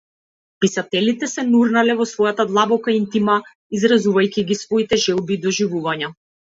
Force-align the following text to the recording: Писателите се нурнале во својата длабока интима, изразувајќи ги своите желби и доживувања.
Писателите 0.63 1.29
се 1.33 1.43
нурнале 1.49 1.97
во 2.01 2.09
својата 2.13 2.47
длабока 2.53 2.97
интима, 3.03 3.39
изразувајќи 3.81 4.49
ги 4.51 4.63
своите 4.67 5.03
желби 5.09 5.39
и 5.41 5.45
доживувања. 5.49 6.17